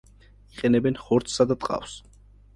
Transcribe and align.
იყენებენ 0.53 0.97
ხორცსა 1.03 1.47
და 1.53 1.59
ტყავს. 1.67 1.95